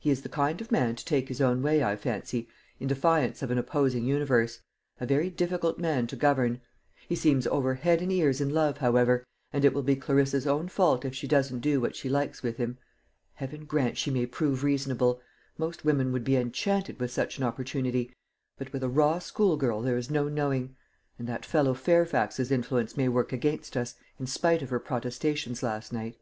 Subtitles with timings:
[0.00, 2.48] He is the kind of man to take his own way, I fancy,
[2.80, 4.60] in defiance of an opposing universe
[4.98, 6.62] a very difficult man to govern.
[7.06, 10.68] He seems over head and ears in love, however, and it will be Clarissa's own
[10.68, 12.78] fault if she doesn't do what she likes with him.
[13.34, 15.20] Heaven grant she may prove reasonable!
[15.58, 18.14] Most women would be enchanted with such an opportunity,
[18.56, 20.76] but with a raw school girl there is no knowing.
[21.18, 25.92] And that fellow Fairfax's influence may work against us, in spite of her protestations last
[25.92, 26.16] night."